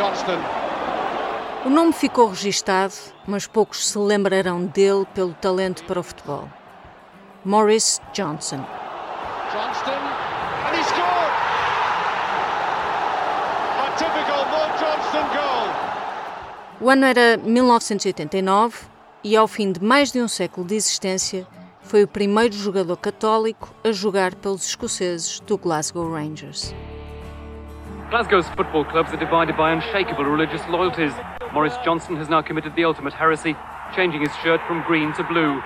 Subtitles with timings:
[0.00, 0.38] Johnston.
[1.66, 2.94] O nome ficou registado,
[3.26, 6.48] mas poucos se lembrarão dele pelo talento para o futebol.
[7.44, 8.64] Morris Johnson.
[9.52, 10.00] Johnston,
[10.64, 11.32] and he scored!
[13.76, 15.68] A typical Mo Johnston goal.
[16.80, 18.86] O ano era 1989
[19.22, 21.46] e, ao fim de mais de um século de existência,
[21.82, 26.74] foi o primeiro jogador católico a jogar pelos escoceses do Glasgow Rangers.
[28.10, 31.12] Glasgow's football clubs are divided by unshakable religious loyalties.
[31.52, 33.54] Morris Johnson has now committed the ultimate heresy,
[33.94, 35.62] changing his shirt from green to blue.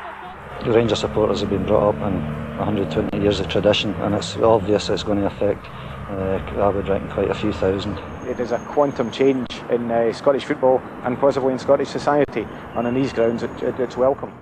[0.62, 2.20] The Ranger supporters have been brought up in
[2.58, 5.64] 120 years of tradition, and it's obvious it's going to affect.
[6.10, 7.98] Uh, I would reckon quite a few thousand.
[8.28, 12.86] It is a quantum change in uh, Scottish football and possibly in Scottish society, and
[12.86, 14.32] on these grounds it, it, it's welcome.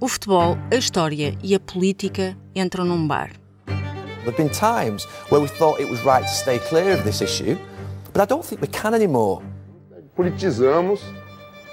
[0.00, 3.30] O futebol, a história e a política entram num bar.
[4.24, 7.20] There have been times where we thought it was right to stay clear of this
[7.20, 7.58] issue,
[8.14, 9.42] but I don't think we can anymore.
[10.16, 11.00] Politizamos,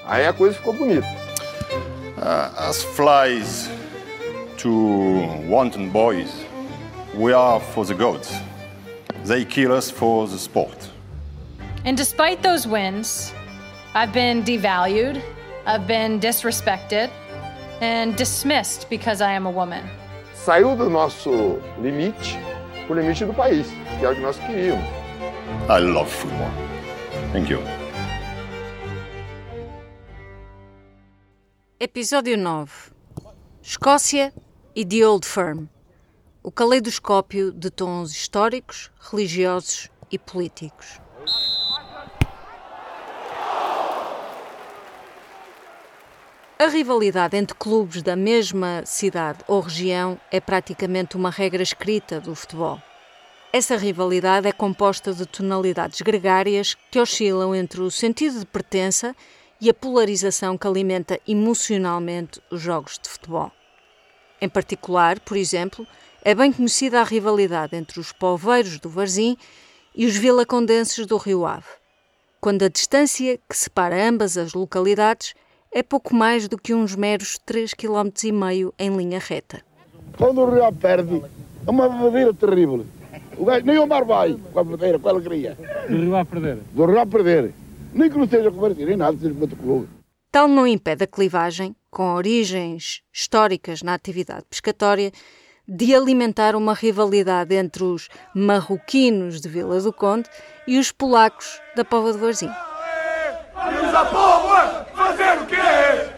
[0.05, 1.07] aí a coisa ficou bonita.
[2.17, 3.69] Uh, as flies
[4.57, 4.69] to
[5.47, 6.43] wanton boys,
[7.15, 8.33] we are for the gods.
[9.23, 10.89] They kill us for the sport.
[11.85, 13.31] And despite those wins,
[13.93, 15.21] I've been devalued,
[15.65, 17.09] I've been disrespected,
[17.79, 19.87] and dismissed because I am a woman.
[20.43, 22.35] Saiu do nosso limite,
[22.89, 23.67] o limite do país,
[23.99, 24.83] que é o que nós queríamos.
[25.69, 26.49] I love football.
[27.31, 27.59] Thank you.
[31.79, 32.71] Episódio 9
[33.61, 34.33] Escócia
[34.75, 35.67] e The Old Firm
[36.41, 40.99] o caleidoscópio de tons históricos, religiosos e políticos.
[46.61, 52.35] A rivalidade entre clubes da mesma cidade ou região é praticamente uma regra escrita do
[52.35, 52.79] futebol.
[53.51, 59.15] Essa rivalidade é composta de tonalidades gregárias que oscilam entre o sentido de pertença
[59.59, 63.51] e a polarização que alimenta emocionalmente os jogos de futebol.
[64.39, 65.87] Em particular, por exemplo,
[66.23, 69.35] é bem conhecida a rivalidade entre os poveiros do Varzim
[69.95, 71.65] e os vilacondenses do Rio Ave,
[72.39, 75.33] quando a distância que separa ambas as localidades
[75.73, 79.61] é pouco mais do que uns meros 3,5 km em linha reta.
[80.17, 81.23] Quando o Rio Ave perde,
[81.65, 82.85] é uma verdadeira terrível.
[83.37, 85.57] O gajo, nem o mar vai com a bandeira, com a alegria.
[85.89, 86.57] Do Rio Ave perder?
[86.71, 87.53] Do Rio Ave perder.
[87.93, 89.87] Nem que não seja convertido, nem nada, seja contra o clube.
[90.31, 95.11] Tal não impede a clivagem, com origens históricas na atividade pescatória,
[95.67, 100.29] de alimentar uma rivalidade entre os marroquinos de Vila do Conde
[100.67, 102.49] e os polacos da Pova de Varzim.
[103.53, 104.80] Vamos a Póvoa
[105.11, 105.55] fazer o quê?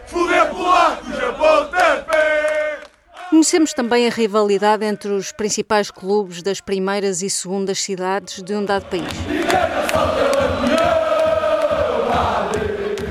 [0.06, 2.80] Foder polacos a pontapé!
[3.30, 8.64] Conhecemos também a rivalidade entre os principais clubes das primeiras e segundas cidades de um
[8.64, 9.02] dado país.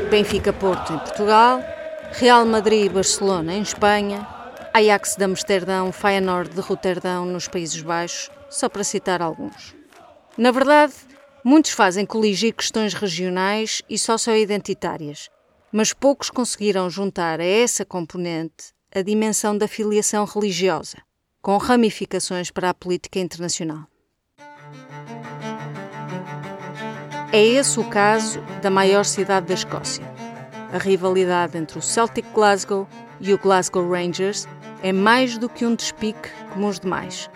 [0.10, 1.60] Benfica Porto em Portugal,
[2.12, 4.26] Real Madrid e Barcelona em Espanha,
[4.74, 9.76] Ajax de Amsterdão, Feyenoord de Roterdão nos Países Baixos, só para citar alguns.
[10.38, 10.94] Na verdade,
[11.44, 15.30] muitos fazem coligir questões regionais e socioidentitárias,
[15.74, 20.98] mas poucos conseguiram juntar a essa componente a dimensão da filiação religiosa,
[21.42, 23.88] com ramificações para a política internacional.
[27.32, 30.06] É esse o caso da maior cidade da Escócia.
[30.72, 32.88] A rivalidade entre o Celtic Glasgow
[33.20, 34.48] e o Glasgow Rangers
[34.84, 37.32] é mais do que um despique como os demais.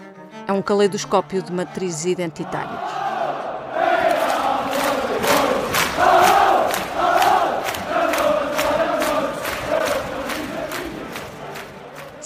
[0.48, 2.97] É um caleidoscópio de matrizes identitárias.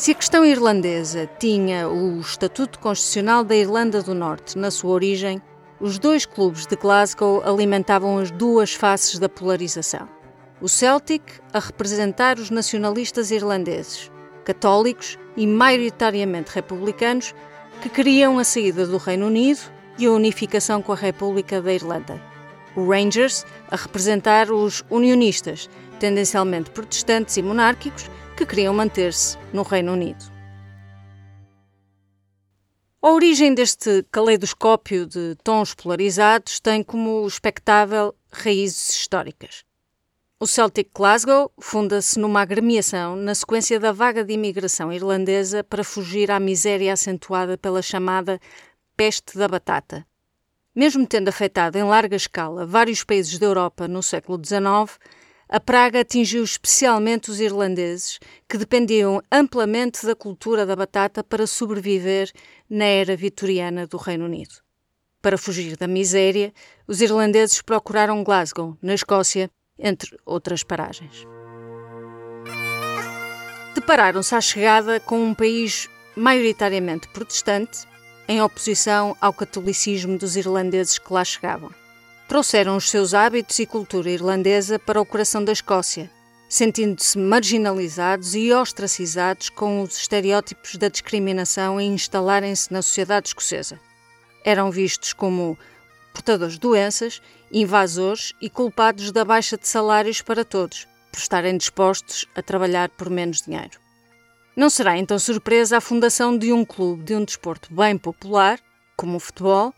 [0.02, 5.40] Se a questão irlandesa tinha o Estatuto Constitucional da Irlanda do Norte na sua origem,
[5.80, 10.10] os dois clubes de Glasgow alimentavam as duas faces da polarização.
[10.60, 11.22] O Celtic
[11.54, 14.12] a representar os nacionalistas irlandeses,
[14.44, 17.36] católicos e maioritariamente republicanos,
[17.84, 19.62] que queriam a saída do Reino Unido
[20.00, 22.20] e a unificação com a República da Irlanda.
[22.76, 29.94] O Rangers a representar os unionistas, tendencialmente protestantes e monárquicos, que queriam manter-se no Reino
[29.94, 30.32] Unido.
[33.02, 39.64] A origem deste caleidoscópio de tons polarizados tem como espectável raízes históricas.
[40.40, 46.32] O Celtic Glasgow funda-se numa agremiação na sequência da vaga de imigração irlandesa para fugir
[46.32, 48.40] à miséria acentuada pela chamada
[48.96, 50.06] peste da batata.
[50.76, 54.98] Mesmo tendo afetado em larga escala vários países da Europa no século XIX,
[55.52, 62.32] a praga atingiu especialmente os irlandeses, que dependiam amplamente da cultura da batata para sobreviver
[62.70, 64.56] na era vitoriana do Reino Unido.
[65.22, 66.54] Para fugir da miséria,
[66.88, 71.28] os irlandeses procuraram Glasgow, na Escócia, entre outras paragens.
[73.76, 77.86] Depararam-se à chegada com um país maioritariamente protestante,
[78.26, 81.81] em oposição ao catolicismo dos irlandeses que lá chegavam.
[82.32, 86.10] Trouxeram os seus hábitos e cultura irlandesa para o coração da Escócia,
[86.48, 93.78] sentindo-se marginalizados e ostracizados com os estereótipos da discriminação a instalarem-se na sociedade escocesa.
[94.46, 95.58] Eram vistos como
[96.14, 102.26] portadores de doenças, invasores e culpados da baixa de salários para todos, por estarem dispostos
[102.34, 103.78] a trabalhar por menos dinheiro.
[104.56, 108.58] Não será então surpresa a fundação de um clube de um desporto bem popular,
[108.96, 109.74] como o futebol,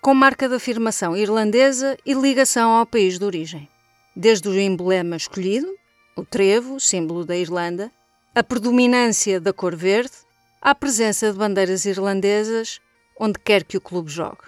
[0.00, 3.68] com marca de afirmação irlandesa e ligação ao país de origem.
[4.14, 5.68] Desde o emblema escolhido,
[6.16, 7.90] o trevo, símbolo da Irlanda,
[8.34, 10.12] a predominância da cor verde,
[10.60, 12.80] à presença de bandeiras irlandesas
[13.18, 14.42] onde quer que o clube jogue.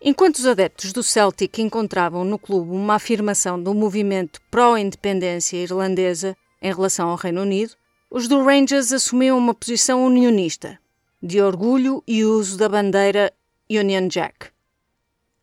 [0.00, 6.72] Enquanto os adeptos do Celtic encontravam no clube uma afirmação do movimento pró-independência irlandesa em
[6.72, 7.74] relação ao Reino Unido,
[8.10, 10.78] os do Rangers assumiam uma posição unionista,
[11.22, 13.32] de orgulho e uso da bandeira
[13.70, 14.50] Union Jack.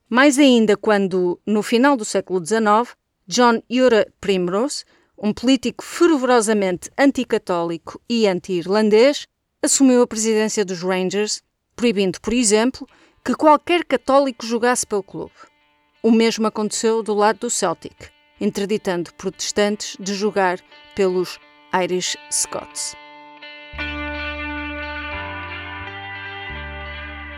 [0.09, 2.95] Mais ainda quando, no final do século XIX,
[3.27, 4.85] John Ura Primrose,
[5.17, 9.27] um político fervorosamente anticatólico e anti-irlandês,
[9.63, 11.41] assumiu a presidência dos Rangers,
[11.75, 12.87] proibindo, por exemplo,
[13.23, 15.33] que qualquer católico jogasse pelo clube.
[16.03, 20.59] O mesmo aconteceu do lado do Celtic, interditando protestantes de jogar
[20.95, 21.39] pelos
[21.73, 22.95] Irish Scots.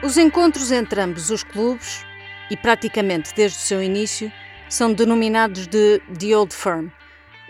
[0.03, 2.05] Os encontros entre ambos os clubes,
[2.51, 4.31] e praticamente desde o seu início,
[4.69, 6.89] são denominados de The Old Firm,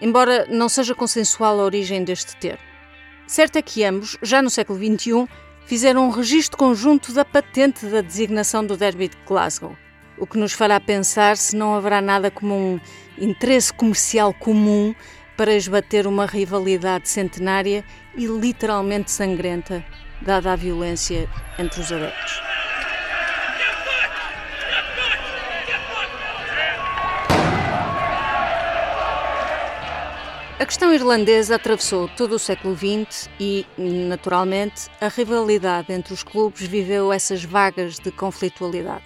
[0.01, 2.63] embora não seja consensual a origem deste termo.
[3.27, 5.27] Certo é que ambos, já no século XXI,
[5.65, 9.75] fizeram um registro conjunto da patente da designação do Derby de Glasgow,
[10.17, 12.79] o que nos fará pensar se não haverá nada como um
[13.17, 14.95] interesse comercial comum
[15.35, 17.83] para esbater uma rivalidade centenária
[18.15, 19.85] e literalmente sangrenta,
[20.22, 22.42] dada a violência entre os adeptos.
[30.60, 36.66] A questão irlandesa atravessou todo o século XX e, naturalmente, a rivalidade entre os clubes
[36.66, 39.06] viveu essas vagas de conflitualidade.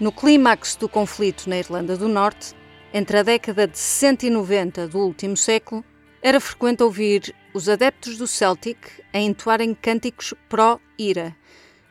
[0.00, 2.54] No clímax do conflito na Irlanda do Norte,
[2.94, 5.84] entre a década de 60 e 90 do último século,
[6.22, 8.78] era frequente ouvir os adeptos do Celtic
[9.12, 11.34] a entoarem cânticos pró-IRA,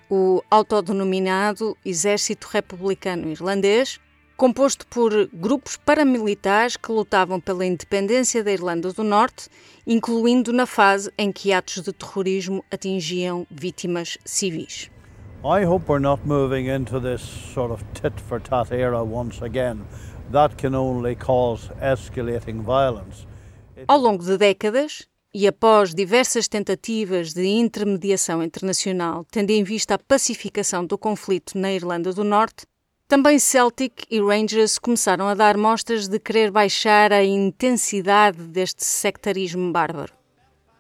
[0.10, 4.00] o autodenominado Exército Republicano Irlandês,
[4.36, 9.50] composto por grupos paramilitares que lutavam pela independência da Irlanda do Norte,
[9.86, 14.90] incluindo na fase em que atos de terrorismo atingiam vítimas civis.
[15.44, 17.22] I hope we're not moving into this
[17.54, 19.86] sort of tit for tat era once again
[20.32, 23.28] that can only cause escalating violence.
[23.88, 30.00] Ao longo de décadas, e após diversas tentativas de intermediação internacional tendo em vista a
[30.00, 32.66] pacificação do conflito na Irlanda do Norte,
[33.08, 39.72] também Celtic e Rangers começaram a dar mostras de querer baixar a intensidade deste sectarismo
[39.72, 40.14] bárbaro.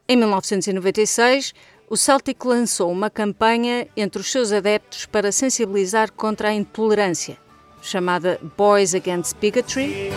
[0.07, 1.53] Em 1996,
[1.89, 7.37] o Celtic lançou uma campanha entre os seus adeptos para sensibilizar contra a intolerância
[7.81, 10.11] chamada Boys Against Bigotry.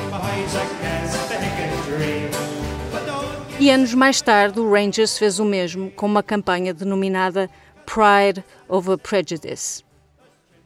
[3.62, 7.48] E anos mais tarde, o Rangers fez o mesmo com uma campanha denominada
[7.86, 9.84] Pride Over Prejudice.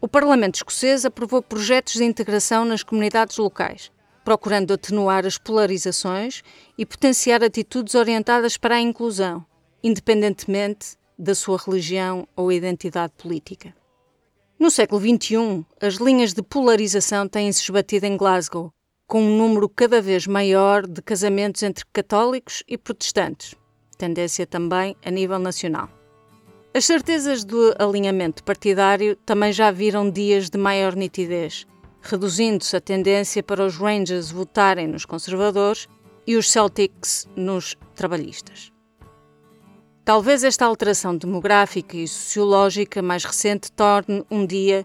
[0.01, 3.93] O Parlamento escocês aprovou projetos de integração nas comunidades locais,
[4.25, 6.43] procurando atenuar as polarizações
[6.79, 9.45] e potenciar atitudes orientadas para a inclusão,
[9.85, 13.77] independentemente da sua religião ou identidade política.
[14.59, 18.73] No século XXI, as linhas de polarização têm-se esbatido em Glasgow,
[19.07, 23.55] com um número cada vez maior de casamentos entre católicos e protestantes,
[23.97, 25.89] tendência também a nível nacional.
[26.75, 31.67] As certezas do alinhamento partidário também já viram dias de maior nitidez,
[32.03, 35.89] reduzindo-se a tendência para os Rangers votarem nos conservadores
[36.27, 38.73] e os Celtics nos trabalhistas.
[40.05, 44.85] Talvez esta alteração demográfica e sociológica mais recente torne um dia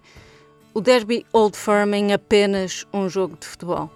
[0.74, 3.92] o Derby Old Firm em apenas um jogo de futebol,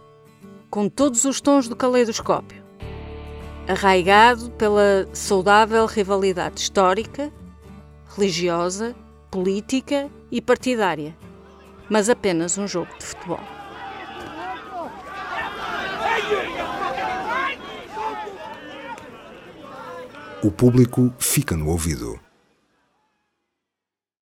[0.70, 2.64] com todos os tons do caleidoscópio,
[3.68, 7.32] arraigado pela saudável rivalidade histórica,
[8.16, 8.96] religiosa,
[9.32, 11.16] política e partidária,
[11.90, 13.56] mas apenas um jogo de futebol.
[20.46, 22.20] o público fica no ouvido.